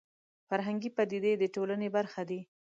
[0.47, 2.39] فرهنګي پدیدې د ټولنې برخه دي